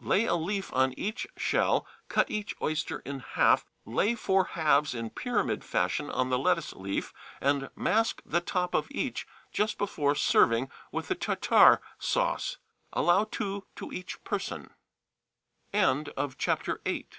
Lay 0.00 0.24
a 0.24 0.34
leaf 0.34 0.72
on 0.72 0.94
each 0.94 1.26
shell, 1.36 1.86
cut 2.08 2.30
each 2.30 2.54
oyster 2.62 3.00
in 3.00 3.18
half, 3.18 3.66
lay 3.84 4.14
four 4.14 4.44
halves 4.56 4.94
in 4.94 5.10
pyramid 5.10 5.62
fashion 5.62 6.08
on 6.10 6.30
the 6.30 6.38
lettuce 6.38 6.72
leaf, 6.72 7.12
and 7.38 7.68
mask 7.76 8.22
the 8.24 8.40
top 8.40 8.74
of 8.74 8.88
each, 8.90 9.26
just 9.52 9.76
before 9.76 10.14
serving, 10.14 10.70
with 10.90 11.08
Tartare 11.20 11.82
sauce. 11.98 12.56
Allow 12.94 13.24
two 13.24 13.66
to 13.76 13.92
each 13.92 14.24
person. 14.24 14.70
FOOTNOTES: 15.74 16.14
[71 16.16 16.32
*] 16.60 16.64
See 16.64 16.82
No. 16.86 17.02